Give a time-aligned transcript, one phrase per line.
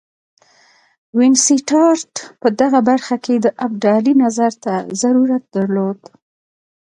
[1.17, 5.99] وینسیټارټ په دغه برخه کې د ابدالي نظر ته ضرورت درلود.